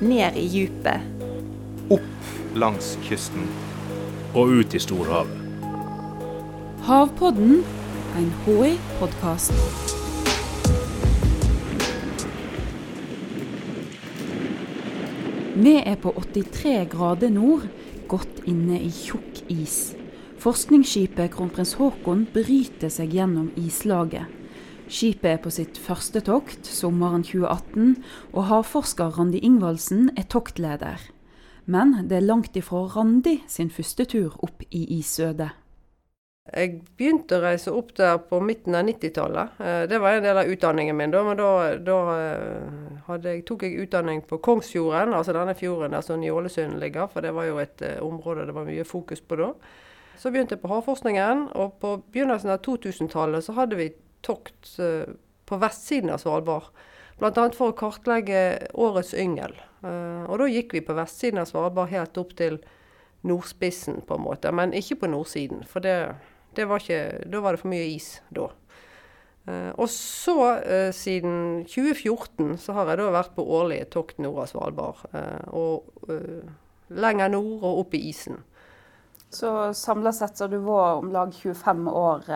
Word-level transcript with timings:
ned 0.00 0.36
i 0.36 0.46
djupet. 0.46 1.00
Opp 1.90 2.54
langs 2.54 2.98
kysten. 3.02 3.48
Og 4.34 4.60
ut 4.60 4.74
i 4.74 4.80
storhavet. 4.80 5.34
Havpodden, 6.86 7.64
en 8.16 8.28
HI-podkast. 8.44 9.52
Vi 15.58 15.74
er 15.82 15.96
på 15.98 16.14
83 16.14 16.86
grader 16.92 17.32
nord, 17.34 17.66
godt 18.08 18.44
inne 18.46 18.78
i 18.78 18.92
tjukk 18.94 19.42
is. 19.50 19.96
Forskningsskipet 20.38 21.32
Kronprins 21.34 21.74
Haakon 21.80 22.28
bryter 22.32 22.92
seg 22.94 23.16
gjennom 23.18 23.50
islaget. 23.58 24.37
Skipet 24.88 25.28
er 25.28 25.40
på 25.44 25.50
sitt 25.52 25.76
første 25.76 26.22
tokt 26.24 26.64
sommeren 26.64 27.20
2018, 27.20 27.98
og 28.32 28.46
havforsker 28.48 29.18
Randi 29.18 29.42
Ingvaldsen 29.44 30.08
er 30.16 30.24
toktleder. 30.32 31.02
Men 31.68 32.06
det 32.08 32.16
er 32.16 32.24
langt 32.24 32.56
ifra 32.56 32.86
Randi 32.94 33.42
sin 33.52 33.68
første 33.68 34.06
tur 34.08 34.38
opp 34.40 34.64
i 34.72 34.86
isødet. 34.96 35.50
Jeg 36.48 36.78
begynte 36.96 37.36
å 37.36 37.42
reise 37.42 37.74
opp 37.76 37.90
der 37.98 38.16
på 38.24 38.38
midten 38.40 38.78
av 38.78 38.86
90-tallet. 38.88 39.60
Eh, 39.60 39.82
det 39.90 39.98
var 40.00 40.16
en 40.16 40.24
del 40.24 40.40
av 40.40 40.48
utdanningen 40.48 40.96
min. 40.96 41.12
Men 41.12 41.36
da, 41.36 41.50
da 41.84 41.98
eh, 42.14 43.18
jeg, 43.26 43.44
tok 43.44 43.66
jeg 43.66 43.84
utdanning 43.84 44.22
på 44.24 44.40
Kongsfjorden, 44.40 45.12
altså 45.12 45.36
denne 45.36 45.52
fjorden 45.58 45.92
der 45.92 46.06
som 46.06 46.24
Ålesund 46.24 46.80
ligger. 46.80 47.12
For 47.12 47.20
det 47.20 47.34
var 47.36 47.50
jo 47.50 47.60
et 47.60 47.84
uh, 47.84 48.00
område 48.06 48.48
det 48.48 48.56
var 48.56 48.64
mye 48.64 48.88
fokus 48.88 49.20
på 49.20 49.36
da. 49.36 49.52
Så 50.16 50.32
begynte 50.32 50.56
jeg 50.56 50.64
på 50.64 50.72
havforskningen, 50.72 51.50
og 51.52 51.76
på 51.82 51.98
begynnelsen 52.08 52.56
av 52.56 52.64
2000-tallet 52.64 53.44
så 53.44 53.52
hadde 53.60 53.76
vi 53.76 53.92
tokt 54.26 54.74
uh, 54.82 55.08
på 55.48 55.58
vestsiden 55.60 56.12
av 56.12 56.22
Svalbard. 56.22 56.70
Bl.a. 57.18 57.48
for 57.56 57.72
å 57.72 57.76
kartlegge 57.78 58.70
årets 58.78 59.14
yngel. 59.18 59.56
Uh, 59.82 60.26
og 60.28 60.38
da 60.42 60.50
gikk 60.50 60.76
vi 60.76 60.84
på 60.84 60.96
vestsiden 60.98 61.42
av 61.42 61.48
Svalbard 61.50 61.90
helt 61.92 62.18
opp 62.20 62.34
til 62.38 62.60
nordspissen, 63.26 64.02
på 64.06 64.18
en 64.18 64.24
måte. 64.26 64.52
Men 64.54 64.76
ikke 64.76 65.00
på 65.02 65.10
nordsiden, 65.10 65.64
for 65.66 65.82
det 65.84 66.66
var 66.68 66.82
ikke, 66.82 67.26
da 67.26 67.42
var 67.42 67.56
det 67.56 67.62
for 67.64 67.72
mye 67.72 67.90
is 67.96 68.18
da. 68.34 68.48
Uh, 69.48 69.72
og 69.80 69.88
så, 69.90 70.36
siden 70.94 71.64
2014, 71.66 72.58
så 72.62 72.76
har 72.76 72.92
jeg 72.92 73.00
da 73.00 73.10
vært 73.16 73.34
på 73.34 73.46
årlige 73.58 73.88
tokt 73.96 74.22
nord 74.22 74.44
av 74.44 74.52
Svalbard. 74.52 75.02
Og 75.56 75.88
lenger 76.88 77.32
nord 77.32 77.64
og 77.64 77.82
opp 77.82 77.96
i 77.96 78.04
isen. 78.10 78.38
Så 79.30 79.50
samla 79.76 80.12
sett 80.16 80.38
så 80.38 80.46
har 80.46 80.52
du 80.54 80.62
vært 80.64 81.02
om 81.02 81.10
lag 81.12 81.32
25 81.36 81.88
år 81.92 82.30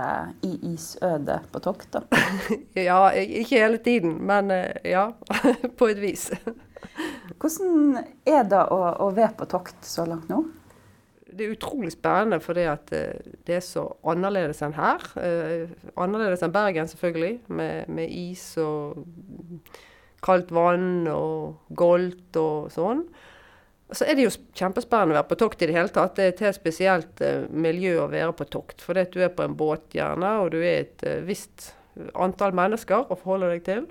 i 0.44 0.50
isødet 0.74 1.38
på 1.52 1.62
tokt, 1.64 1.94
da? 1.94 2.02
ja, 2.88 2.98
ikke 3.16 3.62
hele 3.62 3.80
tiden, 3.80 4.18
men 4.28 4.52
ja. 4.84 5.06
på 5.78 5.88
et 5.88 6.02
vis. 6.02 6.26
Hvordan 7.40 8.02
er 8.28 8.44
det 8.44 8.60
å, 8.68 8.82
å 9.06 9.08
være 9.16 9.32
på 9.40 9.48
tokt 9.54 9.88
så 9.88 10.04
langt 10.04 10.28
nå? 10.28 10.42
det 11.32 11.46
er 11.46 11.54
utrolig 11.54 11.92
spennende 11.94 12.40
fordi 12.42 12.66
at 12.70 12.92
eh, 12.96 13.32
det 13.46 13.58
er 13.58 13.64
så 13.64 13.86
annerledes 14.08 14.62
enn 14.64 14.76
her. 14.76 15.04
Eh, 15.20 15.72
annerledes 16.00 16.44
enn 16.44 16.54
Bergen, 16.54 16.90
selvfølgelig, 16.90 17.38
med, 17.48 17.88
med, 17.92 18.12
is 18.12 18.44
og 18.60 19.02
kaldt 20.22 20.52
vann 20.54 21.08
og 21.10 21.74
goldt 21.78 22.38
og 22.40 22.70
sånn. 22.74 23.06
Så 23.92 24.06
er 24.08 24.16
det 24.16 24.26
jo 24.26 24.34
kjempespennende 24.58 25.14
å 25.14 25.20
være 25.20 25.30
på 25.30 25.40
tokt 25.42 25.62
i 25.62 25.68
det 25.68 25.76
hele 25.76 25.92
tatt. 25.92 26.16
Det 26.16 26.24
er 26.24 26.34
et 26.34 26.44
helt 26.46 26.58
spesielt 26.58 27.24
eh, 27.24 27.46
miljø 27.48 27.98
å 28.02 28.10
være 28.12 28.32
på 28.38 28.48
tokt. 28.52 28.84
Fordi 28.84 29.06
du 29.12 29.20
er 29.24 29.32
på 29.36 29.44
en 29.44 29.56
båt 29.58 29.96
gjerne, 29.96 30.36
og 30.42 30.52
du 30.54 30.60
er 30.62 30.86
et 30.86 31.04
eh, 31.08 31.24
visst 31.26 31.72
antall 32.16 32.54
mennesker 32.56 33.10
å 33.12 33.18
forholde 33.20 33.52
deg 33.52 33.66
til 33.66 33.90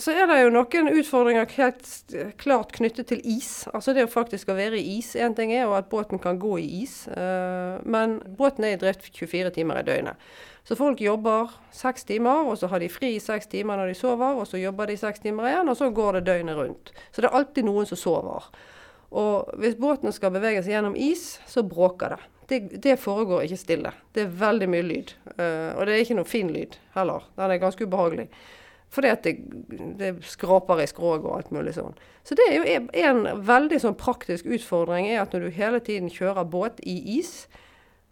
så 0.00 0.12
er 0.14 0.28
det 0.28 0.38
jo 0.40 0.52
noen 0.52 0.88
utfordringer 0.92 1.50
helt 1.56 2.14
klart 2.40 2.72
knyttet 2.76 3.10
til 3.10 3.20
is. 3.28 3.66
Altså 3.72 3.94
det 3.96 4.06
å 4.06 4.10
faktisk 4.10 4.52
å 4.52 4.56
være 4.56 4.80
i 4.80 4.98
is. 4.98 5.12
Én 5.16 5.36
ting 5.36 5.52
er 5.52 5.66
jo 5.66 5.74
at 5.76 5.90
båten 5.92 6.20
kan 6.22 6.38
gå 6.40 6.56
i 6.62 6.66
is, 6.82 7.02
uh, 7.12 7.80
men 7.84 8.20
båten 8.38 8.66
er 8.66 8.76
i 8.76 8.80
drift 8.80 9.10
24 9.10 9.52
timer 9.58 9.82
i 9.82 9.86
døgnet. 9.86 10.28
Så 10.64 10.78
folk 10.78 11.00
jobber 11.02 11.50
seks 11.74 12.06
timer, 12.08 12.46
og 12.46 12.60
så 12.60 12.70
har 12.70 12.80
de 12.80 12.90
fri 12.92 13.16
i 13.16 13.22
seks 13.22 13.50
timer 13.50 13.80
når 13.80 13.92
de 13.92 13.98
sover, 13.98 14.38
og 14.38 14.46
så 14.46 14.60
jobber 14.60 14.92
de 14.92 14.98
seks 15.00 15.24
timer 15.24 15.50
igjen, 15.50 15.72
og 15.72 15.78
så 15.78 15.90
går 15.90 16.20
det 16.20 16.28
døgnet 16.28 16.58
rundt. 16.58 16.92
Så 17.10 17.24
det 17.24 17.28
er 17.28 17.40
alltid 17.40 17.66
noen 17.66 17.88
som 17.90 17.98
sover. 17.98 18.46
Og 19.12 19.52
hvis 19.60 19.76
båten 19.76 20.12
skal 20.14 20.32
bevege 20.32 20.62
seg 20.62 20.76
gjennom 20.76 20.96
is, 20.96 21.36
så 21.48 21.64
bråker 21.66 22.14
det. 22.14 22.22
Det, 22.48 22.58
det 22.84 22.96
foregår 23.00 23.44
ikke 23.44 23.60
stille. 23.60 23.92
Det 24.12 24.24
er 24.24 24.34
veldig 24.40 24.68
mye 24.72 24.84
lyd. 24.86 25.12
Uh, 25.36 25.72
og 25.76 25.86
det 25.86 25.94
er 25.94 26.02
ikke 26.04 26.18
noe 26.18 26.28
fin 26.28 26.50
lyd 26.52 26.76
heller. 26.96 27.24
Den 27.36 27.52
er 27.52 27.60
ganske 27.62 27.86
ubehagelig. 27.86 28.28
Fordi 28.92 29.08
at 29.08 29.24
det, 29.24 29.36
det 30.00 30.10
skraper 30.28 30.82
i 30.82 30.88
skroget 30.88 31.24
og 31.24 31.38
alt 31.38 31.52
mulig 31.54 31.72
sånn. 31.78 31.94
Så 32.28 32.36
det 32.36 32.48
er 32.50 32.58
jo 32.58 32.88
en, 33.04 33.22
veldig 33.46 33.78
sånn 33.80 33.96
praktisk 33.98 34.48
utfordring 34.52 35.08
er 35.08 35.22
at 35.22 35.32
når 35.32 35.46
du 35.46 35.56
hele 35.56 35.80
tiden 35.84 36.12
kjører 36.12 36.48
båt 36.48 36.82
i 36.84 36.98
is, 37.18 37.46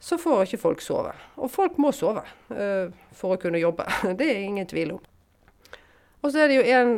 så 0.00 0.16
får 0.16 0.46
ikke 0.46 0.62
folk 0.62 0.84
sove. 0.84 1.12
Og 1.36 1.52
folk 1.52 1.76
må 1.80 1.92
sove 1.92 2.24
uh, 2.24 2.88
for 3.12 3.36
å 3.36 3.40
kunne 3.40 3.60
jobbe. 3.60 3.84
Det 4.18 4.30
er 4.30 4.44
ingen 4.44 4.68
tvil 4.68 4.96
om. 4.96 5.04
Og 6.20 6.32
så 6.32 6.44
er 6.44 6.50
det 6.52 6.60
jo 6.60 6.64
en 6.76 6.96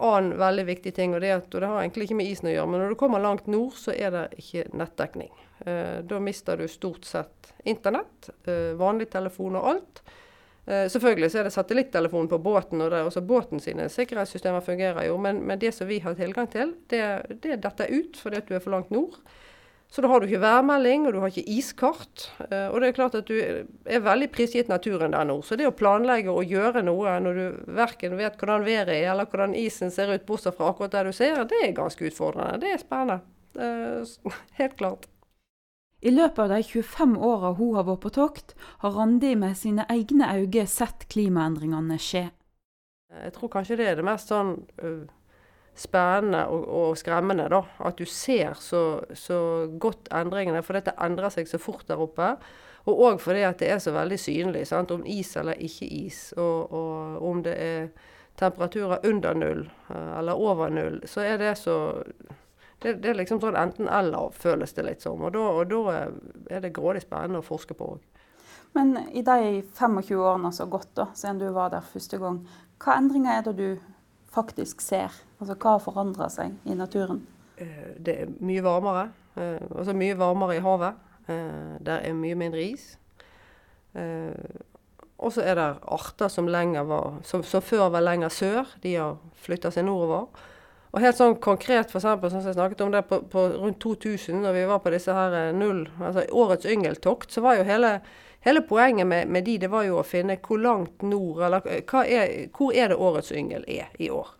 annen 0.00 0.38
veldig 0.40 0.64
viktig 0.68 0.94
ting, 0.96 1.14
og 1.14 1.20
det, 1.24 1.34
at, 1.36 1.52
og 1.54 1.62
det 1.62 1.68
har 1.70 1.82
egentlig 1.82 2.08
ikke 2.08 2.18
med 2.20 2.30
isen 2.30 2.48
å 2.50 2.54
gjøre, 2.54 2.70
men 2.72 2.82
når 2.84 2.94
du 2.94 2.98
kommer 3.00 3.22
langt 3.22 3.50
nord, 3.50 3.76
så 3.78 3.94
er 3.94 4.14
det 4.14 4.24
ikke 4.40 4.66
nettdekning. 4.80 5.30
Eh, 5.66 5.98
da 6.08 6.20
mister 6.24 6.56
du 6.56 6.68
stort 6.68 7.04
sett 7.04 7.52
internett, 7.68 8.30
eh, 8.48 8.72
vanlig 8.80 9.10
telefon 9.12 9.58
og 9.60 9.68
alt. 9.74 10.02
Eh, 10.66 10.86
selvfølgelig 10.88 11.30
så 11.32 11.40
er 11.40 11.48
det 11.48 11.52
satellittelefon 11.54 12.28
på 12.28 12.38
båten, 12.38 12.80
og 12.80 12.90
det, 12.92 13.02
også 13.04 13.20
båten 13.26 13.60
sine 13.60 13.88
sikkerhetssystemer 13.92 14.64
fungerer 14.64 15.08
jo. 15.08 15.16
Men, 15.18 15.42
men, 15.46 15.58
det 15.58 15.74
som 15.74 15.88
vi 15.88 15.98
har 16.00 16.14
tilgang 16.14 16.48
til, 16.52 16.74
det, 16.92 17.04
det 17.42 17.60
detter 17.64 17.92
ut 17.92 18.20
fordi 18.20 18.40
at 18.40 18.48
du 18.48 18.54
er 18.56 18.64
for 18.64 18.76
langt 18.76 18.92
nord. 18.94 19.18
Så 19.90 20.02
da 20.04 20.08
har 20.08 20.22
du 20.22 20.28
ikke 20.28 20.42
værmelding, 20.44 21.08
og 21.08 21.14
du 21.14 21.18
har 21.18 21.32
ikke 21.32 21.50
iskart. 21.50 22.28
Uh, 22.38 22.70
og 22.70 22.78
det 22.80 22.90
er 22.90 22.96
klart 22.96 23.16
at 23.18 23.26
du 23.26 23.34
er 23.34 24.04
veldig 24.04 24.28
prisgitt 24.30 24.70
naturen 24.70 25.16
der 25.16 25.26
nord. 25.26 25.42
Så 25.48 25.58
det 25.58 25.66
å 25.66 25.74
planlegge 25.74 26.30
og 26.30 26.46
gjøre 26.46 26.84
noe 26.86 27.16
når 27.24 27.40
du 27.40 27.72
verken 27.74 28.14
vet 28.20 28.38
hvordan 28.38 28.66
været 28.66 28.94
er, 28.94 29.08
eller 29.10 29.26
hvordan 29.26 29.56
isen 29.58 29.90
ser 29.90 30.12
ut, 30.14 30.26
bortsett 30.28 30.54
fra 30.54 30.70
akkurat 30.70 30.94
der 30.94 31.10
du 31.10 31.16
ser, 31.16 31.42
det 31.50 31.58
er 31.64 31.74
ganske 31.74 32.06
utfordrende. 32.06 32.62
Det 32.62 32.70
er 32.70 32.84
spennende. 32.84 33.18
Uh, 33.58 34.36
helt 34.62 34.78
klart. 34.78 35.10
I 36.00 36.14
løpet 36.14 36.38
av 36.38 36.54
de 36.54 36.62
25 36.64 37.18
åra 37.18 37.50
hun 37.58 37.74
har 37.76 37.90
vært 37.90 38.04
på 38.06 38.14
tokt, 38.14 38.54
har 38.80 38.94
Randi 38.94 39.34
med 39.36 39.58
sine 39.58 39.84
egne 39.90 40.30
øyne 40.38 40.68
sett 40.70 41.10
klimaendringene 41.12 41.98
skje. 42.00 42.28
Jeg 43.10 43.34
tror 43.34 43.50
kanskje 43.52 43.76
det 43.80 43.88
er 43.90 43.98
det 43.98 44.06
mest 44.06 44.30
sånn 44.30 44.54
spennende 45.80 46.44
og, 46.52 46.66
og, 46.68 46.98
skremmende, 46.98 47.48
da. 47.52 47.62
At 47.88 47.98
du 47.98 48.04
ser 48.04 48.54
så, 48.60 49.00
så 49.16 49.40
godt 49.80 50.10
endringene. 50.12 50.62
For 50.66 50.76
dette 50.76 50.96
endrer 51.00 51.32
seg 51.32 51.48
så 51.48 51.60
fort 51.62 51.86
der 51.88 52.02
oppe. 52.02 52.34
Og 52.88 53.02
òg 53.06 53.20
fordi 53.20 53.44
at 53.44 53.60
det 53.60 53.70
er 53.72 53.80
så 53.82 53.92
veldig 53.94 54.18
synlig. 54.20 54.66
Sant? 54.68 54.92
Om 54.92 55.06
is 55.08 55.34
eller 55.40 55.60
ikke 55.60 55.88
is. 56.04 56.22
Og, 56.36 56.72
og 56.72 57.30
om 57.30 57.42
det 57.44 57.56
er 57.56 57.88
temperaturer 58.40 59.04
under 59.04 59.34
null 59.34 59.66
uh, 59.90 60.18
eller 60.18 60.32
over 60.32 60.70
null, 60.72 61.02
så 61.04 61.20
er 61.20 61.36
det 61.38 61.58
så 61.58 61.74
det, 62.80 62.94
det, 63.02 63.10
er 63.10 63.18
liksom 63.18 63.40
sånn 63.42 63.58
enten-eller, 63.60 64.30
føles 64.32 64.72
det 64.72 64.86
litt 64.86 65.02
som. 65.04 65.20
Og 65.20 65.34
da, 65.34 65.42
og 65.52 65.66
da 65.68 65.96
er 66.48 66.62
det 66.64 66.72
grådig 66.72 67.02
spennende 67.04 67.42
å 67.42 67.44
forske 67.44 67.76
på 67.76 67.90
òg. 67.92 68.22
Men 68.72 68.94
i 69.12 69.20
de 69.26 69.60
25 69.76 70.14
årene 70.16 70.52
som 70.54 70.64
har 70.64 70.78
gått 70.78 70.94
da, 70.96 71.10
siden 71.12 71.42
du 71.42 71.50
var 71.52 71.74
der 71.74 71.84
første 71.84 72.16
gang, 72.22 72.38
hva 72.80 72.96
endringer 72.96 73.36
er 73.36 73.44
det 73.50 73.54
du 73.58 73.66
faktisk 74.34 74.80
ser? 74.84 75.14
Altså 75.40 75.56
Hva 75.58 75.76
forandrer 75.82 76.30
seg 76.32 76.56
i 76.68 76.76
naturen? 76.78 77.22
Eh, 77.60 77.94
det 77.98 78.16
er 78.22 78.32
mye 78.40 78.64
varmere. 78.64 79.08
Eh, 79.36 79.60
altså 79.76 79.94
mye 79.96 80.18
varmere 80.18 80.56
i 80.56 80.64
havet. 80.64 80.98
Eh, 81.28 81.76
der 81.86 82.06
er 82.06 82.16
mye 82.16 82.38
mindre 82.38 82.62
is. 82.64 82.96
Og 85.20 85.32
så 85.34 85.42
er 85.42 85.56
det 85.58 85.64
arter 85.82 86.28
som, 86.32 86.46
var, 86.46 87.18
som, 87.26 87.42
som 87.42 87.62
før 87.62 87.90
var 87.90 88.00
lenger 88.00 88.28
sør. 88.28 88.70
De 88.82 88.94
har 88.94 89.18
flytta 89.42 89.72
seg 89.74 89.84
nordover. 89.84 90.30
Og 90.90 91.04
helt 91.04 91.18
sånn 91.18 91.36
konkret, 91.42 91.92
for 91.92 92.00
eksempel, 92.00 92.32
sånn 92.32 92.42
som 92.42 92.50
jeg 92.50 92.58
snakket 92.58 92.80
om 92.82 92.94
det 92.94 93.04
på, 93.06 93.20
på 93.30 93.44
rundt 93.60 93.78
2000, 93.82 94.40
når 94.42 94.56
vi 94.56 94.64
var 94.66 94.80
på 94.82 94.90
disse 94.90 95.14
her 95.14 95.36
eh, 95.38 95.52
null, 95.54 95.84
altså 96.00 96.24
årets 96.34 96.66
yngeltokt, 96.66 97.30
så 97.30 97.44
var 97.44 97.60
jo 97.60 97.66
hele, 97.68 97.92
hele 98.46 98.64
poenget 98.66 99.06
med, 99.06 99.30
med, 99.30 99.46
de, 99.46 99.54
det 99.62 99.70
var 99.70 99.86
jo 99.86 100.00
å 100.00 100.06
finne 100.06 100.40
hvor 100.42 100.58
langt 100.58 101.06
nord, 101.06 101.44
eller 101.46 101.68
er, 101.70 102.34
hvor 102.56 102.74
er 102.74 102.90
det 102.90 102.98
årets 102.98 103.30
yngel 103.30 103.66
er 103.70 103.94
i 104.02 104.10
år. 104.10 104.34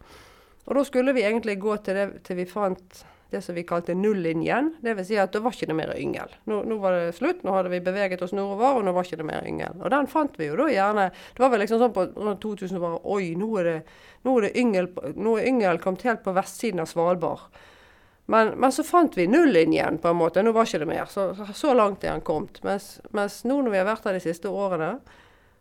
Og 0.67 0.75
da 0.79 0.85
skulle 0.87 1.15
vi 1.15 1.23
egentlig 1.27 1.59
gå 1.63 1.77
til 1.87 1.99
det 1.99 2.09
til 2.27 2.43
vi 2.43 2.51
fant 2.51 3.05
det 3.31 3.41
som 3.45 3.55
vi 3.55 3.63
kalte 3.67 3.95
nullinjen. 3.95 4.73
Dvs. 4.83 5.07
Si 5.07 5.19
at 5.21 5.33
det 5.35 5.43
var 5.45 5.55
ikke 5.55 5.71
noe 5.71 5.79
mer 5.79 5.93
yngel. 5.95 6.35
Nå, 6.51 6.61
nå, 6.67 6.79
var 6.83 6.97
det 6.97 7.17
slutt, 7.17 7.45
nå 7.47 7.55
hadde 7.55 7.73
vi 7.73 7.83
beveget 7.85 8.23
oss 8.27 8.35
nordover, 8.37 8.81
og 8.81 8.87
nå 8.87 8.95
var 8.97 9.07
ikke 9.07 9.21
det 9.21 9.29
mer 9.29 9.47
yngel. 9.47 9.79
Og 9.81 9.93
den 9.95 10.11
fant 10.11 10.39
vi 10.41 10.51
jo 10.51 10.59
da 10.59 10.69
gjerne 10.71 11.09
Det 11.15 11.43
var 11.43 11.53
vel 11.53 11.63
liksom 11.65 11.83
sånn 11.83 11.95
på 11.95 12.07
rundt 12.17 12.43
2000 12.43 12.83
bare 12.83 13.03
Oi, 13.15 13.33
nå 13.39 13.51
er 13.61 13.69
det, 13.69 13.77
nå 14.27 14.37
er 14.39 14.49
det 14.49 14.55
yngel, 14.61 14.91
nå 15.15 15.37
er 15.39 15.51
yngel 15.53 15.83
kommet 15.83 16.07
helt 16.09 16.25
på 16.27 16.35
vestsiden 16.37 16.83
av 16.83 16.91
Svalbard. 16.91 17.47
Men, 18.31 18.53
men, 18.63 18.71
så 18.71 18.85
fant 18.87 19.17
vi 19.19 19.27
nullinjen, 19.27 19.99
på 19.99 20.11
en 20.11 20.19
måte. 20.21 20.43
Nå 20.47 20.53
var 20.55 20.69
ikke 20.69 20.85
det 20.85 20.91
mer. 20.91 21.09
Så, 21.11 21.33
så 21.55 21.73
langt 21.75 22.05
er 22.07 22.15
han 22.15 22.23
kommet. 22.27 22.61
Mens, 22.63 22.93
mens, 23.11 23.41
nå 23.43 23.57
når 23.59 23.75
vi 23.75 23.81
har 23.81 23.89
vært 23.89 24.07
her 24.07 24.19
de 24.19 24.23
siste 24.23 24.51
årene, 24.51 24.93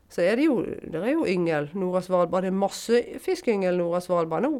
så 0.10 0.22
er 0.26 0.38
det 0.38 0.46
jo, 0.46 0.60
det 0.66 1.02
er 1.02 1.16
jo 1.16 1.26
yngel 1.30 1.72
nord 1.78 2.02
av 2.02 2.06
Svalbard. 2.06 2.46
Det 2.46 2.52
er 2.52 2.60
masse 2.60 3.02
fiskeyngel 3.26 3.78
nord 3.78 3.98
av 3.98 4.06
Svalbard 4.06 4.46
nå. 4.46 4.54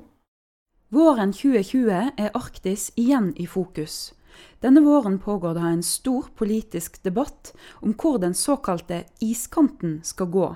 Våren 0.90 1.30
2020 1.34 1.90
er 2.18 2.32
Arktis 2.34 2.88
igjen 2.98 3.28
i 3.38 3.44
fokus. 3.46 4.14
Denne 4.58 4.82
våren 4.82 5.20
pågår 5.22 5.54
det 5.54 5.66
en 5.70 5.84
stor 5.86 6.32
politisk 6.36 6.98
debatt 7.06 7.52
om 7.86 7.94
hvor 7.94 8.18
den 8.18 8.34
såkalte 8.34 9.04
iskanten 9.22 10.00
skal 10.04 10.32
gå. 10.34 10.48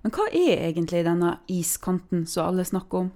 Men 0.00 0.14
hva 0.16 0.30
er 0.32 0.64
egentlig 0.70 1.02
denne 1.04 1.34
iskanten 1.44 2.24
som 2.24 2.48
alle 2.48 2.64
snakker 2.64 3.02
om? 3.02 3.10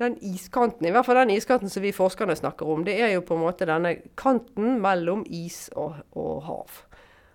Den 0.00 0.16
iskanten, 0.24 0.88
i 0.88 0.94
hvert 0.96 1.04
fall 1.04 1.20
den 1.20 1.34
iskanten 1.36 1.68
som 1.68 1.84
vi 1.84 1.92
forskerne 1.92 2.38
snakker 2.40 2.72
om, 2.72 2.88
det 2.88 2.96
er 3.04 3.12
jo 3.18 3.26
på 3.28 3.36
en 3.36 3.44
måte 3.44 3.68
denne 3.68 3.92
kanten 4.16 4.80
mellom 4.80 5.26
is 5.28 5.66
og, 5.76 6.00
og 6.16 6.40
hav. 6.48 6.80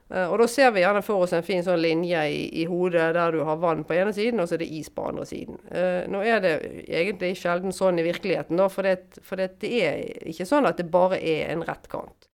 Uh, 0.09 0.25
og 0.31 0.39
da 0.41 0.47
ser 0.49 0.71
vi 0.73 0.81
gjerne 0.81 1.03
for 1.05 1.21
oss 1.21 1.35
en 1.37 1.45
fin 1.45 1.61
sånn 1.65 1.81
linje 1.83 2.21
i, 2.33 2.39
i, 2.63 2.65
hodet 2.69 3.11
der 3.13 3.35
du 3.35 3.43
har 3.45 3.59
vann 3.61 3.83
på 3.85 3.93
ene 3.93 4.13
siden, 4.15 4.41
og 4.41 4.49
så 4.49 4.57
er 4.57 4.63
det 4.63 4.71
is 4.79 4.89
på 4.89 5.05
andre 5.05 5.25
siden. 5.29 5.59
Uh, 5.69 6.07
nå 6.09 6.23
er 6.25 6.41
det 6.41 6.53
egentlig 6.87 7.35
sjelden 7.37 7.75
sånn 7.75 8.01
i 8.01 8.07
virkeligheten, 8.07 8.57
da, 8.57 8.65
for, 8.73 8.89
det, 8.89 9.21
for 9.21 9.37
det, 9.37 9.59
det, 9.61 9.73
er 9.85 10.31
ikke 10.33 10.49
sånn 10.49 10.65
at 10.69 10.81
det 10.81 10.89
bare 10.89 11.21
er 11.21 11.53
en 11.53 11.65
rett 11.67 11.85
kant. 11.91 12.25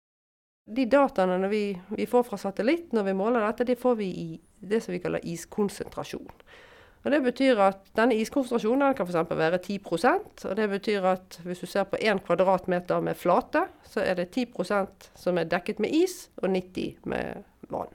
De 0.66 0.88
dataene 0.89 1.50
vi, 1.51 1.66
vi, 1.94 2.07
får 2.10 2.24
fra 2.25 2.39
satellitt 2.42 2.95
når 2.95 3.12
vi 3.12 3.18
måler 3.19 3.44
dette, 3.44 3.68
de 3.68 3.75
får 3.77 4.00
vi 4.00 4.07
i 4.24 4.30
det 4.66 4.80
som 4.81 4.95
vi 4.95 5.01
kaller 5.04 5.27
iskonsentrasjon. 5.27 6.31
Og 7.06 7.12
Det 7.12 7.22
betyr 7.22 7.60
at 7.62 7.84
denne 7.98 8.16
iskonsentrasjonen 8.18 8.96
kan 8.98 9.06
f.eks. 9.06 9.30
være 9.30 9.60
10% 9.62 10.46
og 10.50 10.56
Det 10.57 10.69
betyr 10.69 11.06
at 11.06 11.40
hvis 11.46 11.62
du 11.62 11.68
ser 11.69 11.86
på 11.86 12.00
1 12.02 12.24
kvadratmeter 12.25 13.00
med 13.00 13.16
flate, 13.16 13.68
så 13.86 14.02
er 14.02 14.18
det 14.18 14.31
10% 14.34 15.12
som 15.13 15.38
er 15.38 15.46
dekket 15.46 15.80
med 15.80 15.94
is, 15.94 16.31
og 16.42 16.50
90 16.50 17.06
med 17.06 17.44
vann. 17.69 17.94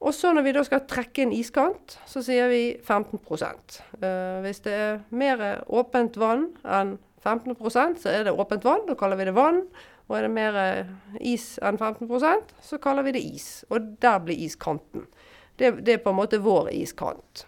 Og 0.00 0.14
så 0.14 0.32
når 0.32 0.44
vi 0.44 0.52
da 0.52 0.62
skal 0.62 0.84
trekke 0.86 1.24
en 1.24 1.32
iskant, 1.32 1.96
så 2.06 2.22
sier 2.22 2.48
vi 2.52 2.76
15 2.84 3.18
uh, 3.18 4.40
Hvis 4.44 4.60
det 4.60 4.72
er 4.72 5.00
mer 5.10 5.64
åpent 5.66 6.16
vann 6.16 6.52
enn 6.62 6.98
15% 7.24 8.02
så 8.02 8.12
er 8.12 8.24
det 8.24 8.36
åpent 8.36 8.64
vann. 8.64 8.84
Da 8.86 8.94
kaller 8.94 9.16
vi 9.16 9.24
det 9.24 9.34
vann. 9.34 9.62
Og 10.08 10.18
er 10.18 10.26
det 10.26 10.34
mer 10.36 10.56
eh, 10.60 10.90
is 11.24 11.54
enn 11.64 11.78
15% 11.80 12.50
så 12.60 12.78
kaller 12.78 13.06
vi 13.06 13.14
det 13.16 13.22
is. 13.24 13.64
Og 13.72 13.96
der 14.04 14.18
blir 14.20 14.36
iskanten. 14.36 15.06
Det, 15.56 15.70
det, 15.86 15.94
er 15.94 16.02
på 16.04 16.12
en 16.12 16.18
måte 16.18 16.42
vår 16.44 16.68
iskant. 16.76 17.46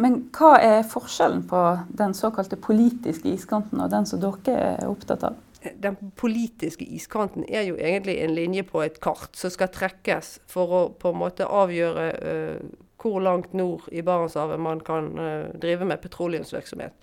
Men 0.00 0.16
hva 0.32 0.54
er 0.64 0.86
forskjellen 0.88 1.42
på 1.50 1.60
den 1.96 2.14
såkalte 2.16 2.56
politiske 2.56 3.28
iskanten 3.34 3.82
og 3.84 3.90
den 3.92 4.06
som 4.08 4.22
dere 4.22 4.56
er 4.56 4.86
opptatt 4.88 5.26
av? 5.28 5.38
Den 5.60 5.98
politiske 6.16 6.86
iskanten 6.88 7.44
er 7.44 7.66
jo 7.68 7.76
egentlig 7.76 8.14
en 8.22 8.32
linje 8.32 8.64
på 8.64 8.80
et 8.80 8.96
kart 9.04 9.36
som 9.36 9.52
skal 9.52 9.68
trekkes 9.74 10.38
for 10.48 10.72
å 10.72 10.82
på 10.96 11.12
en 11.12 11.20
måte 11.20 11.44
avgjøre 11.44 12.06
uh, 12.16 12.70
hvor 13.00 13.20
langt 13.20 13.52
nord 13.56 13.84
i 13.92 14.00
Barentshavet 14.04 14.60
man 14.60 14.80
kan 14.84 15.12
uh, 15.20 15.52
drive 15.60 15.84
med 15.84 16.00
petroleumsvirksomhet. 16.00 16.96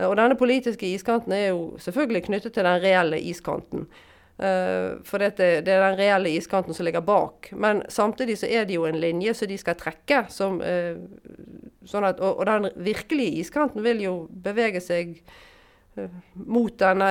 Og 0.00 0.16
denne 0.18 0.34
politiske 0.38 0.88
iskanten 0.90 1.34
er 1.36 1.50
jo 1.52 1.76
selvfølgelig 1.78 2.24
knyttet 2.26 2.56
til 2.56 2.66
den 2.66 2.82
reelle 2.82 3.20
iskanten. 3.20 3.86
Uh, 4.40 5.02
for 5.04 5.20
det, 5.20 5.34
det, 5.36 5.68
er 5.68 5.82
den 5.84 5.98
reelle 5.98 6.30
iskanten 6.32 6.72
som 6.74 6.86
ligger 6.86 7.04
bak. 7.04 7.50
Men 7.52 7.82
samtidig 7.92 8.38
så 8.40 8.48
er 8.48 8.64
det 8.64 8.78
jo 8.78 8.86
en 8.88 9.00
linje 9.00 9.34
som 9.36 9.50
de 9.50 9.58
skal 9.60 9.76
trekke. 9.76 10.22
Som, 10.32 10.62
uh, 10.64 10.96
sånn 11.84 12.06
at, 12.08 12.22
og, 12.24 12.40
og, 12.40 12.46
den 12.48 12.70
virkelige 12.86 13.42
iskanten 13.42 13.84
vil 13.84 14.00
jo 14.06 14.14
bevege 14.32 14.80
seg 14.80 15.18
uh, 15.98 16.08
mot 16.46 16.72
denne 16.80 17.10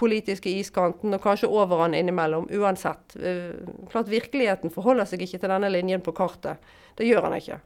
politiske 0.00 0.48
iskanten, 0.48 1.12
og 1.16 1.22
kanskje 1.24 1.48
over 1.48 1.84
den 1.84 1.98
innimellom, 2.00 2.50
uansett. 2.52 3.14
klart 3.88 4.10
Virkeligheten 4.12 4.72
forholder 4.72 5.08
seg 5.08 5.22
ikke 5.24 5.38
til 5.40 5.52
denne 5.54 5.70
linjen 5.72 6.04
på 6.04 6.12
kartet. 6.12 6.60
Det 6.98 7.08
gjør 7.08 7.30
han 7.30 7.38
ikke. 7.38 7.56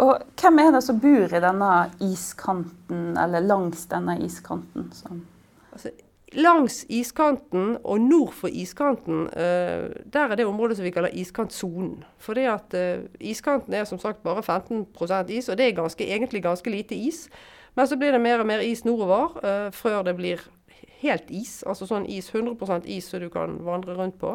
Og 0.00 0.14
hvem 0.40 0.62
er 0.62 0.70
det 0.72 0.80
som 0.86 1.02
bor 1.02 1.36
i 1.36 1.42
denne 1.44 1.72
iskanten, 2.00 3.12
eller 3.20 3.44
langs 3.44 3.84
denne 3.92 4.16
iskanten? 4.24 4.88
Altså, 4.88 5.92
langs 6.34 6.82
iskanten 6.88 7.76
og 7.84 8.00
nord 8.00 8.32
for 8.36 8.48
iskanten, 8.48 9.26
eh, 9.36 9.90
der 10.12 10.30
er 10.30 10.36
det 10.36 10.46
området 10.46 10.76
som 10.76 10.84
vi 10.84 10.92
kaller 10.94 11.12
iskantsonen. 11.12 12.04
For 12.18 12.38
uh, 12.38 13.08
iskanten 13.20 13.74
er 13.74 13.84
som 13.84 13.98
sagt 13.98 14.22
bare 14.22 14.42
15% 14.42 15.30
is, 15.30 15.48
og 15.48 15.58
det 15.58 15.66
er 15.66 15.76
ganske, 15.76 16.04
egentlig 16.04 16.42
ganske 16.42 16.70
lite 16.70 16.94
is. 16.94 17.28
Men 17.74 17.86
så 17.88 17.96
blir 17.96 18.12
det 18.12 18.20
mer 18.20 18.40
og 18.40 18.46
mer 18.46 18.60
is 18.60 18.84
nordover 18.84 19.38
eh, 19.44 19.70
før 19.72 20.02
det 20.04 20.16
blir 20.16 20.40
helt 21.00 21.30
is. 21.30 21.62
Altså 21.66 21.88
sånn 21.88 22.06
is, 22.06 22.30
100% 22.32 22.86
is 22.86 23.08
som 23.08 23.22
du 23.22 23.30
kan 23.32 23.56
vandre 23.64 23.96
rundt 23.96 24.18
på. 24.20 24.34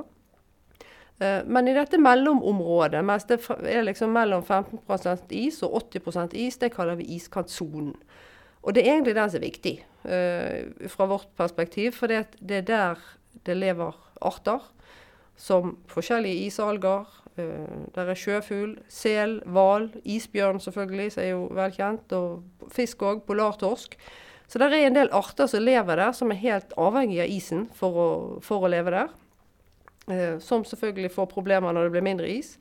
Eh, 1.19 1.43
men 1.45 1.67
i 1.67 1.75
dette 1.77 1.99
mellomområdet, 2.01 3.03
mens 3.05 3.27
det 3.29 3.39
er 3.65 3.85
liksom 3.85 4.13
mellom 4.13 4.43
15% 4.43 5.33
is 5.37 5.61
og 5.65 5.83
80% 5.93 6.33
is, 6.37 6.57
det 6.61 6.73
kaller 6.73 6.97
vi 6.99 7.11
iskantsonen. 7.17 7.93
Og 8.63 8.75
det 8.75 8.83
er 8.83 8.95
egentlig 8.95 9.15
den 9.15 9.31
som 9.31 9.39
er 9.39 9.47
viktig 9.47 9.75
uh, 10.07 10.89
fra 10.91 11.07
vårt 11.09 11.29
perspektiv, 11.37 11.93
for 11.97 12.11
det, 12.11 12.25
det, 12.39 12.63
er 12.63 12.67
der 12.67 13.05
det 13.45 13.57
lever 13.57 13.95
arter 14.21 14.63
som 15.37 15.77
forskjellige 15.91 16.47
isalger. 16.49 17.05
Uh, 17.37 17.85
der 17.95 18.11
er 18.11 18.17
sjøfugl, 18.17 18.77
sel, 18.89 19.39
hval, 19.45 19.91
isbjørn 20.03 20.61
selvfølgelig, 20.63 21.11
som 21.13 21.23
er 21.23 21.29
jo 21.35 21.43
velkjent, 21.57 22.17
og 22.17 22.71
fisk 22.73 23.05
òg, 23.05 23.21
polartorsk. 23.27 23.97
Så 24.47 24.59
det 24.59 24.71
er 24.71 24.87
en 24.87 24.95
del 24.95 25.11
arter 25.11 25.49
som 25.51 25.63
lever 25.63 25.99
der, 25.99 26.11
som 26.15 26.31
er 26.31 26.41
helt 26.41 26.73
avhengig 26.79 27.21
av 27.21 27.31
isen 27.31 27.65
for 27.75 27.99
å, 27.99 28.09
for 28.43 28.63
å 28.63 28.71
leve 28.71 28.95
der. 28.95 29.15
Uh, 30.07 30.35
som 30.43 30.65
selvfølgelig 30.65 31.13
får 31.13 31.31
problemer 31.31 31.75
når 31.75 31.87
det 31.87 31.95
blir 31.97 32.09
mindre 32.09 32.31
is. 32.31 32.55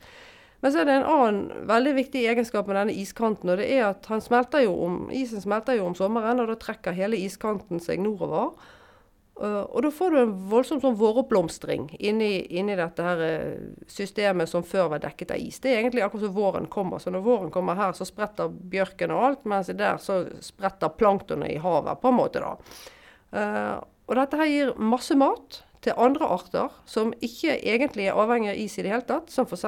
Men 0.61 0.73
så 0.73 0.81
er 0.81 0.87
det 0.89 0.95
en 0.97 1.11
annen 1.11 1.67
veldig 1.69 1.93
viktig 1.99 2.23
egenskap 2.31 2.69
med 2.69 2.79
denne 2.79 2.95
iskanten. 2.97 3.51
og 3.53 3.59
det 3.61 3.67
er 3.75 3.91
at 3.91 4.09
smelter 4.25 4.65
om, 4.67 5.05
Isen 5.13 5.41
smelter 5.43 5.77
jo 5.77 5.85
om 5.85 5.95
sommeren, 5.95 6.41
og 6.41 6.49
da 6.49 6.57
trekker 6.57 6.97
hele 6.97 7.19
iskanten 7.21 7.81
seg 7.83 8.01
nordover. 8.01 8.55
Uh, 9.37 9.61
og 9.69 9.83
da 9.85 9.91
får 9.93 10.13
du 10.13 10.17
en 10.17 10.31
voldsom 10.49 10.79
sånn 10.81 10.95
våroppblomstring 10.97 11.91
inni, 11.99 12.39
inni 12.57 12.73
dette 12.73 13.03
her 13.05 13.19
eh, 13.21 13.59
systemet 13.85 14.49
som 14.49 14.63
før 14.65 14.87
var 14.95 15.03
dekket 15.03 15.35
av 15.35 15.43
is. 15.43 15.59
Det 15.61 15.69
er 15.69 15.83
egentlig 15.83 16.01
akkurat 16.01 16.25
som 16.25 16.33
våren 16.33 16.65
kommer. 16.73 16.97
Så 17.03 17.13
når 17.13 17.25
våren 17.27 17.51
kommer 17.53 17.77
her, 17.77 17.93
så 17.93 18.07
spretter 18.09 18.49
bjørken 18.49 19.13
og 19.13 19.27
alt, 19.27 19.45
mens 19.45 19.69
der 19.77 20.01
så 20.01 20.23
spretter 20.41 20.89
planktonet 20.97 21.53
i 21.53 21.61
havet, 21.61 22.01
på 22.01 22.09
en 22.09 22.17
måte, 22.17 22.41
da. 22.41 22.55
Uh, 23.29 23.77
og 24.07 24.17
dette 24.17 24.39
her 24.39 24.49
gir 24.49 24.73
masse 24.81 25.13
mat 25.19 25.61
til 25.87 25.97
andre 25.97 26.27
arter 26.35 26.73
som 26.89 27.13
ikke 27.23 27.57
egentlig 27.57 28.09
er 28.09 28.19
avhengig 28.19 28.51
av 28.51 28.61
is 28.61 28.77
i 28.77 28.85
det 28.85 28.93
hele 28.93 29.07
tatt, 29.07 29.31
som 29.33 29.47
f.eks. 29.47 29.65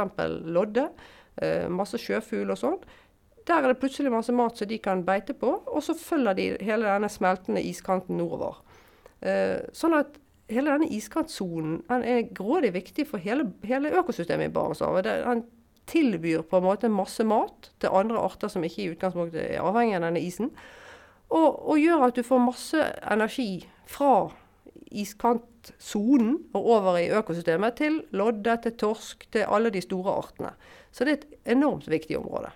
lodde, 0.52 0.90
eh, 1.42 1.68
masse 1.72 2.00
sjøfugl 2.02 2.52
og 2.52 2.60
sånn. 2.60 2.80
Der 3.48 3.64
er 3.64 3.72
det 3.72 3.80
plutselig 3.82 4.12
masse 4.14 4.34
mat 4.36 4.60
som 4.60 4.70
de 4.70 4.78
kan 4.84 5.06
beite 5.08 5.34
på, 5.34 5.56
og 5.66 5.84
så 5.84 5.96
følger 5.98 6.38
de 6.38 6.50
hele 6.66 6.86
denne 6.86 7.10
smeltende 7.10 7.64
iskanten 7.66 8.20
nordover. 8.20 8.60
Eh, 9.22 9.64
sånn 9.76 9.96
at 9.98 10.20
hele 10.50 10.74
denne 10.74 10.90
iskantsonen 10.94 11.82
er 11.90 12.28
grådig 12.36 12.74
viktig 12.76 13.08
for 13.10 13.22
hele, 13.22 13.48
hele 13.66 13.94
økosystemet 14.02 14.50
i 14.50 14.54
Barentshavet. 14.54 15.08
Den 15.08 15.46
tilbyr 15.90 16.44
på 16.46 16.60
en 16.60 16.68
måte 16.68 16.92
masse 16.94 17.24
mat 17.26 17.72
til 17.82 17.96
andre 17.96 18.22
arter 18.22 18.52
som 18.52 18.66
ikke 18.66 18.84
i 18.84 18.92
utgangspunktet 18.94 19.42
er 19.46 19.66
avhengig 19.66 19.98
av 19.98 20.06
denne 20.08 20.22
isen. 20.22 20.52
Og, 21.30 21.50
og 21.70 21.82
gjør 21.82 22.08
at 22.08 22.18
du 22.18 22.26
får 22.26 22.42
masse 22.42 22.86
energi 23.10 23.52
fra 23.90 24.30
iskantsonen 24.92 26.38
og 26.58 26.70
over 26.78 27.00
i 27.02 27.10
økosystemet 27.14 27.78
til 27.80 28.02
lodde, 28.16 28.56
til 28.64 28.78
torsk, 28.80 29.28
til 29.34 29.46
alle 29.48 29.72
de 29.74 29.82
store 29.84 30.16
artene. 30.24 30.54
Så 30.92 31.06
det 31.06 31.14
er 31.14 31.20
et 31.22 31.54
enormt 31.58 31.90
viktig 31.90 32.18
område. 32.18 32.52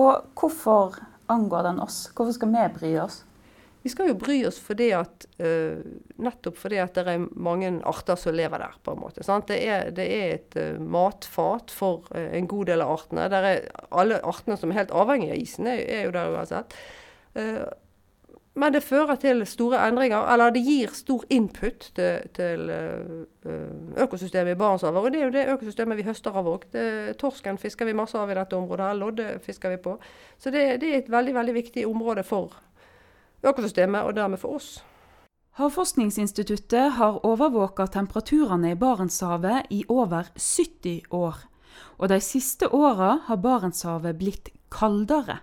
Og 0.00 0.26
hvorfor 0.34 0.98
angår 1.30 1.70
den 1.70 1.78
oss? 1.84 2.08
Hvorfor 2.16 2.34
skal 2.34 2.50
vi 2.50 2.66
bry 2.78 2.96
oss? 3.04 3.22
Vi 3.84 3.90
skal 3.92 4.08
jo 4.08 4.16
bry 4.16 4.38
oss 4.48 4.56
fordi 4.64 4.88
at, 4.96 5.26
uh, 5.44 5.76
nettopp 6.24 6.56
fordi 6.56 6.78
at 6.80 6.96
det 6.96 7.04
er 7.04 7.26
mange 7.36 7.68
arter 7.84 8.16
som 8.16 8.32
lever 8.32 8.62
der. 8.62 8.78
på 8.82 8.94
en 8.94 9.02
måte. 9.02 9.20
Det 9.20 9.58
er, 9.60 9.90
det, 9.92 10.06
er, 10.08 10.34
et 10.38 10.56
uh, 10.56 10.80
matfat 10.80 11.70
for 11.70 12.08
uh, 12.14 12.30
en 12.32 12.48
god 12.48 12.72
del 12.72 12.80
av 12.80 12.94
artene. 12.96 13.28
Alle 13.92 14.22
artene 14.24 14.56
som 14.56 14.72
er 14.72 14.80
helt 14.80 14.94
avhengig 14.94 15.30
av 15.34 15.42
isen, 15.42 15.68
er, 15.68 15.84
er 15.84 16.06
jo 16.08 16.14
der 16.16 16.32
uansett. 16.32 16.78
Men 18.54 18.74
det 18.74 18.84
fører 18.86 19.18
til 19.18 19.42
store 19.50 19.80
endringer, 19.88 20.28
eller 20.30 20.52
det 20.54 20.62
gir 20.62 20.92
stor 20.94 21.24
input 21.34 21.88
til, 21.96 22.28
til 22.36 22.70
uh, 22.70 24.02
økosystemet 24.04 24.54
i 24.54 24.58
Barentshavet. 24.60 25.00
Og 25.00 25.10
det 25.10 25.20
er 25.20 25.24
jo 25.24 25.32
det 25.34 25.48
økosystemet 25.56 25.98
vi 25.98 26.06
høster 26.06 26.38
av 26.38 26.46
òg. 26.52 26.68
Torsken 27.18 27.58
fisker 27.58 27.88
vi 27.88 27.96
masse 27.98 28.18
av 28.18 28.30
i 28.30 28.36
dette 28.38 28.54
området. 28.54 28.86
her, 28.86 29.00
Lodde 29.00 29.26
fisker 29.42 29.74
vi 29.74 29.80
på. 29.82 29.96
Så 30.38 30.54
det, 30.54 30.68
det, 30.80 30.92
er 30.92 31.02
et 31.02 31.10
veldig 31.10 31.34
veldig 31.34 31.54
viktig 31.54 31.86
område 31.90 32.22
for 32.22 32.54
økosystemet, 33.42 34.06
og 34.06 34.14
dermed 34.16 34.38
for 34.38 34.60
oss. 34.60 34.76
Havforskningsinstituttet 35.54 36.96
har 36.96 37.20
overvåka 37.26 37.86
temperaturene 37.86 38.72
i 38.72 38.78
Barentshavet 38.78 39.68
i 39.70 39.84
over 39.88 40.30
70 40.34 41.10
år. 41.14 41.36
Og 41.98 42.08
de 42.10 42.18
siste 42.20 42.66
åra 42.74 43.20
har 43.28 43.38
Barentshavet 43.42 44.18
blitt 44.18 44.50
kaldere. 44.74 45.38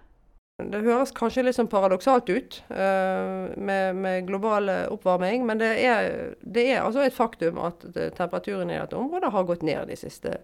Det 0.69 0.83
høres 0.85 1.13
kanskje 1.17 1.45
litt 1.47 1.57
sånn 1.57 1.69
paradoksalt 1.71 2.29
ut 2.29 2.59
uh, 2.69 3.51
med, 3.57 3.97
med, 3.97 4.25
global 4.27 4.69
oppvarming, 4.93 5.45
men 5.49 5.61
det 5.61 5.71
er, 5.81 6.35
det 6.41 6.67
er, 6.73 6.81
altså 6.83 7.05
et 7.05 7.15
faktum 7.15 7.57
at 7.65 7.85
temperaturen 8.17 8.69
i 8.69 8.77
dette 8.77 8.99
området 8.99 9.31
har 9.33 9.47
gått 9.49 9.65
ned 9.65 9.89
de 9.89 9.97
siste 9.99 10.37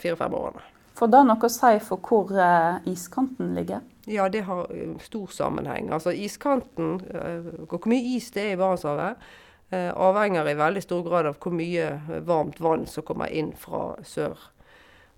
fire-fem 0.00 0.34
årene. 0.34 0.62
Får 1.00 1.08
det 1.08 1.20
noe 1.24 1.46
å 1.46 1.48
si 1.48 1.76
for 1.80 2.02
hvor 2.04 2.32
uh, 2.36 2.80
iskanten 2.90 3.54
ligger? 3.56 3.84
Ja, 4.10 4.26
det 4.28 4.42
har 4.44 4.66
eh, 4.74 4.96
stor 5.00 5.30
sammenheng. 5.32 5.90
Altså 5.94 6.12
iskanten, 6.12 6.98
uh, 7.14 7.46
hvor 7.70 7.86
mye 7.88 8.16
is 8.18 8.30
det 8.34 8.42
er 8.42 8.56
i 8.56 8.58
Barentshavet, 8.60 9.22
eh, 9.70 9.88
avhenger 9.94 10.50
i 10.50 10.56
veldig 10.58 10.82
stor 10.84 11.04
grad 11.06 11.30
av 11.30 11.38
hvor 11.40 11.54
mye 11.56 11.86
varmt 12.28 12.60
vann 12.60 12.84
som 12.90 13.06
kommer 13.06 13.32
inn 13.32 13.54
fra 13.56 13.94
sør. 14.04 14.36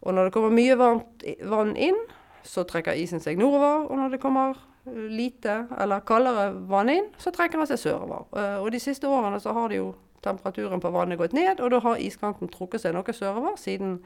Og 0.03 0.15
når 0.15 0.29
det 0.29 0.35
kommer 0.37 0.55
mye 0.55 0.79
varmt 0.79 1.27
vann 1.51 1.75
inn, 1.75 1.99
så 2.45 2.65
trekker 2.69 2.99
isen 2.99 3.23
seg 3.23 3.41
nordover. 3.41 3.89
Og 3.89 3.99
når 3.99 4.15
det 4.15 4.23
kommer 4.23 4.59
lite 4.87 5.63
eller 5.79 6.03
kaldere 6.07 6.51
vann 6.71 6.91
inn, 6.91 7.11
så 7.19 7.31
trekker 7.35 7.61
den 7.61 7.71
seg 7.71 7.81
sørover. 7.83 8.27
Og 8.63 8.71
de 8.75 8.81
siste 8.83 9.09
årene 9.09 9.39
så 9.43 9.55
har 9.57 9.71
det 9.71 9.79
jo 9.79 9.93
temperaturen 10.23 10.81
på 10.81 10.91
vannet 10.95 11.19
gått 11.19 11.35
ned, 11.35 11.61
og 11.61 11.73
da 11.75 11.81
har 11.83 12.03
iskanten 12.03 12.51
trukket 12.51 12.85
seg 12.85 12.95
noe 12.95 13.15
sørover 13.15 13.59
siden 13.61 13.99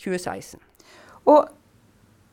2016. 0.00 0.60
Og 1.28 1.48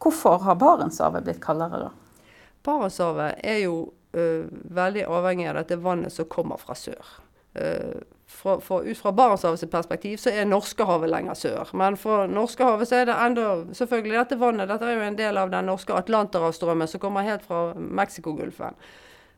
hvorfor 0.04 0.44
har 0.46 0.60
Barentshavet 0.60 1.26
blitt 1.26 1.44
kaldere, 1.44 1.88
da? 1.88 2.32
Barentshavet 2.66 3.42
er 3.44 3.62
jo 3.66 3.78
uh, 4.16 4.46
veldig 4.80 5.06
avhengig 5.12 5.50
av 5.52 5.60
dette 5.60 5.80
vannet 5.82 6.14
som 6.14 6.30
kommer 6.32 6.62
fra 6.62 6.78
sør. 6.80 7.16
Uh, 7.58 8.00
fra, 8.36 8.58
fra, 8.62 8.82
ut 8.84 8.98
fra 9.00 9.14
Barentshavets 9.16 9.66
perspektiv 9.72 10.20
så 10.22 10.34
er 10.34 10.46
Norskehavet 10.50 11.10
lenger 11.12 11.40
sør. 11.40 11.72
Men 11.78 11.98
for 12.00 12.28
Norskehavet 12.32 12.90
så 12.90 13.02
er 13.02 13.10
det 13.10 13.16
enda 13.16 13.48
selvfølgelig 13.78 14.20
dette 14.20 14.38
vannet. 14.42 14.70
Dette 14.70 14.90
er 14.90 15.00
jo 15.00 15.08
en 15.08 15.18
del 15.20 15.40
av 15.42 15.54
den 15.54 15.70
norske 15.72 15.96
Atlanterhavsstrømmen 15.96 16.92
som 16.92 17.04
kommer 17.04 17.28
helt 17.28 17.48
fra 17.48 17.68
Mexicogolfen. 17.76 18.78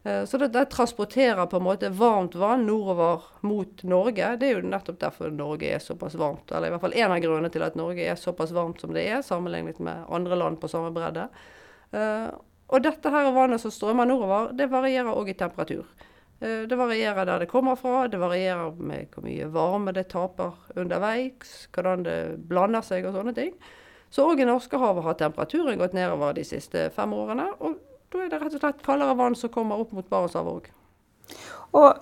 Eh, 0.03 0.25
så 0.25 0.37
det, 0.37 0.47
det, 0.47 0.65
transporterer 0.65 1.45
på 1.45 1.57
en 1.57 1.63
måte 1.63 1.89
varmt 1.89 2.35
vann 2.35 2.65
nordover 2.65 3.23
mot 3.41 3.83
Norge. 3.83 4.33
Det 4.39 4.49
er 4.49 4.57
jo 4.57 4.65
nettopp 4.67 4.99
derfor 5.01 5.31
Norge 5.33 5.71
er 5.75 5.83
såpass 5.83 6.15
varmt. 6.15 6.51
Eller 6.51 6.69
i 6.69 6.75
hvert 6.75 6.85
fall 6.85 6.97
en 6.97 7.15
av 7.15 7.23
grunnene 7.23 7.53
til 7.53 7.65
at 7.65 7.77
Norge 7.79 8.05
er 8.07 8.19
såpass 8.19 8.53
varmt 8.55 8.81
som 8.81 8.93
det 8.95 9.07
er, 9.07 9.23
sammenlignet 9.25 9.79
med 9.83 10.05
andre 10.09 10.39
land 10.39 10.61
på 10.61 10.71
samme 10.71 10.93
bredde. 10.95 11.27
Uh, 11.95 12.29
og 12.67 12.83
dette 12.83 13.11
her 13.11 13.29
vannet 13.31 13.63
som 13.63 13.71
strømmer 13.71 14.07
nordover, 14.07 14.51
det 14.55 14.67
varierer 14.71 15.15
òg 15.15 15.31
i 15.31 15.37
temperatur. 15.39 15.87
Uh, 16.41 16.67
det 16.69 16.77
varierer 16.77 17.25
der 17.25 17.43
det 17.43 17.49
kommer 17.51 17.75
fra, 17.79 18.05
det 18.07 18.19
varierer 18.21 18.77
med 18.77 19.09
hvor 19.13 19.25
mye 19.25 19.49
varme 19.53 19.93
det 19.95 20.07
taper 20.13 20.53
underveis, 20.75 21.67
hvordan 21.73 22.05
det 22.05 22.19
blander 22.49 22.85
seg 22.85 23.07
og 23.07 23.17
sånne 23.17 23.33
ting. 23.37 23.53
Så 24.13 24.23
òg 24.23 24.39
i 24.39 24.47
Norskehavet 24.47 25.03
har 25.03 25.17
temperaturen 25.19 25.79
gått 25.79 25.95
nedover 25.97 26.35
de 26.37 26.45
siste 26.47 26.87
fem 26.95 27.13
årene. 27.13 27.49
og 27.59 27.79
da 28.07 28.21
er 28.23 28.29
det 28.31 28.37
rett 28.39 28.53
og 28.55 28.61
slett 28.61 28.83
kaldere 28.85 29.15
vann 29.19 29.35
som 29.35 29.51
kommer 29.51 29.81
opp 29.81 29.91
mot 29.91 30.07
Barentshavet 30.07 30.53
òg. 30.53 30.69
Og 31.75 31.97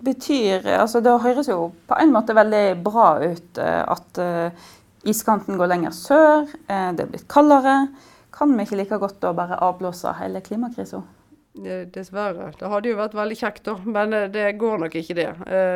betyr 0.00 0.68
altså 0.78 1.00
Det 1.04 1.16
høres 1.24 1.50
jo 1.50 1.72
på 1.90 1.96
en 2.00 2.12
måte 2.14 2.36
veldig 2.36 2.78
bra 2.84 3.08
ut 3.20 3.58
eh, 3.60 3.82
at 3.82 4.20
uh, 4.22 4.68
iskanten 5.04 5.58
går 5.60 5.68
lenger 5.72 5.92
sør, 5.96 6.46
det 6.68 7.04
er 7.04 7.10
blitt 7.10 7.28
kaldere. 7.28 7.88
Kan 8.32 8.54
vi 8.56 8.64
ikke 8.64 8.78
like 8.78 8.98
godt 9.02 9.18
da 9.20 9.32
bare 9.36 9.58
avblåse 9.64 10.12
hele 10.20 10.40
klimakrisa? 10.44 11.02
Dessverre. 11.50 12.52
Det 12.54 12.68
hadde 12.70 12.92
jo 12.92 12.98
vært 13.00 13.16
veldig 13.18 13.36
kjekt, 13.40 13.64
da, 13.66 13.74
men 13.82 14.14
det 14.30 14.52
går 14.60 14.84
nok 14.84 14.94
ikke 15.00 15.16
det. 15.18 15.30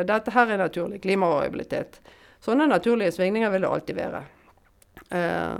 Dette 0.07 0.31
her 0.31 0.53
er 0.53 0.61
naturlig 0.61 1.01
klimavariabilitet. 1.03 1.99
Sånne 2.43 2.67
naturlige 2.69 3.11
svingninger 3.15 3.51
vil 3.51 3.65
det 3.65 3.71
alltid 3.71 3.99
være. 3.99 4.21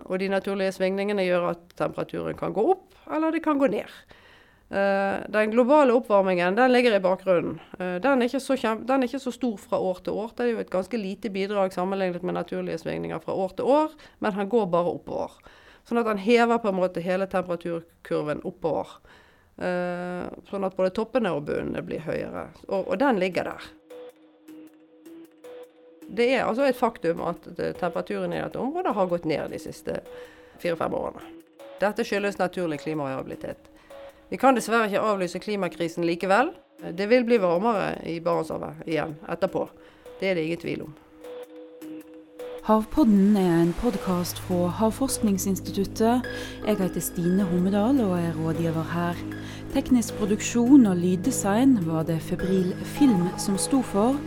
Og 0.07 0.15
de 0.21 0.29
naturlige 0.31 0.75
svingningene 0.75 1.25
gjør 1.25 1.49
at 1.51 1.65
temperaturen 1.77 2.37
kan 2.39 2.55
gå 2.55 2.63
opp, 2.75 2.95
eller 3.11 3.35
det 3.35 3.43
kan 3.43 3.59
gå 3.59 3.67
ned. 3.73 3.91
Den 4.69 5.51
globale 5.51 5.93
oppvarmingen 5.93 6.55
den 6.57 6.71
ligger 6.73 6.95
i 6.95 7.03
bakgrunnen. 7.03 7.59
Den, 7.77 8.23
er 8.23 8.39
så, 8.39 8.55
den, 8.57 9.03
er 9.03 9.07
ikke 9.07 9.21
så, 9.21 9.35
stor 9.35 9.59
fra 9.61 9.79
år 9.79 10.01
til 10.05 10.13
år. 10.13 10.31
Det 10.35 10.45
er 10.45 10.51
jo 10.53 10.63
et 10.63 10.73
ganske 10.73 10.97
lite 10.97 11.29
bidrag 11.29 11.73
sammenlignet 11.73 12.23
med 12.23 12.39
naturlige 12.39 12.81
svingninger 12.81 13.21
fra 13.21 13.33
år 13.33 13.53
til 13.57 13.69
år, 13.69 13.93
men 14.19 14.39
den 14.39 14.49
går 14.49 14.65
bare 14.73 14.95
oppover. 14.95 15.37
Sånn 15.85 16.01
at 16.01 16.09
den 16.09 16.23
hever 16.23 16.57
på 16.57 16.71
en 16.71 16.79
måte 16.79 17.03
hele 17.05 17.27
temperaturkurven 17.29 18.41
oppover. 18.47 18.97
Sånn 19.55 20.65
at 20.67 20.75
både 20.75 20.91
toppene 20.91 21.31
og 21.31 21.45
bunnene 21.47 21.83
blir 21.85 22.03
høyere. 22.03 22.49
Og, 22.67 22.89
og 22.91 22.97
den 22.99 23.21
ligger 23.21 23.47
der. 23.47 23.67
Det 26.07 26.27
er 26.35 26.43
altså 26.45 26.67
et 26.67 26.77
faktum 26.77 27.21
at 27.25 27.47
temperaturen 27.79 28.33
i 28.35 28.41
dette 28.41 28.59
området 28.61 28.93
har 28.93 29.07
gått 29.09 29.25
ned 29.25 29.55
de 29.55 29.61
siste 29.63 30.01
fire-fem 30.61 30.93
årene. 30.93 31.23
Dette 31.79 32.05
skyldes 32.07 32.37
naturlig 32.39 32.81
klimavariabilitet. 32.83 33.71
Vi 34.29 34.37
kan 34.41 34.55
dessverre 34.57 34.89
ikke 34.89 35.03
avlyse 35.05 35.39
klimakrisen 35.39 36.05
likevel. 36.07 36.53
Det 36.91 37.07
vil 37.07 37.25
bli 37.27 37.39
varmere 37.41 37.95
i 38.07 38.19
Barentshavet 38.23 38.85
igjen 38.87 39.15
etterpå. 39.31 39.67
Det 40.19 40.29
er 40.29 40.37
det 40.37 40.45
ingen 40.47 40.61
tvil 40.61 40.85
om. 40.87 40.93
Havpodden 42.65 43.35
er 43.37 43.59
en 43.61 43.75
podkast 43.77 44.39
fra 44.41 44.71
Havforskningsinstituttet. 44.73 46.25
Jeg 46.65 46.79
heter 46.79 47.03
Stine 47.03 47.45
Hommedal 47.45 47.99
og 48.01 48.15
er 48.17 48.33
rådgiver 48.39 48.87
her. 48.89 49.19
Teknisk 49.75 50.17
produksjon 50.17 50.87
og 50.89 50.97
lyddesign 50.97 51.77
var 51.85 52.09
det 52.09 52.17
Febril 52.25 52.73
Film 52.97 53.27
som 53.37 53.61
sto 53.61 53.83
for. 53.85 54.17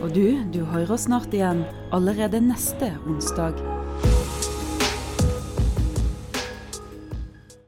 Og 0.00 0.16
du, 0.16 0.40
du 0.54 0.64
hører 0.72 0.96
snart 0.96 1.36
igjen 1.36 1.66
allerede 1.92 2.40
neste 2.40 2.94
onsdag. 3.04 3.60